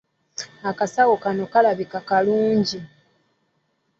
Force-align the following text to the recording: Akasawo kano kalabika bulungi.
Akasawo 0.69 1.13
kano 1.23 1.43
kalabika 1.53 1.99
bulungi. 2.25 2.79